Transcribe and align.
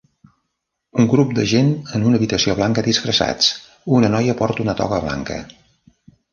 Un 1.03 1.09
grup 1.11 1.35
de 1.39 1.45
gent 1.51 1.69
en 1.99 2.07
una 2.07 2.19
habitació 2.21 2.57
blanca 2.61 2.85
disfressats, 2.89 3.53
una 4.01 4.13
noia 4.17 4.39
porta 4.43 4.67
una 4.67 4.79
toga 4.83 5.03
blanca. 5.07 5.41